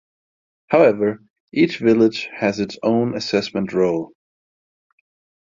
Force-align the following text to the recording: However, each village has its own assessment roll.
However, 0.69 1.21
each 1.53 1.77
village 1.77 2.27
has 2.35 2.59
its 2.59 2.75
own 2.81 3.15
assessment 3.15 3.71
roll. 3.71 4.13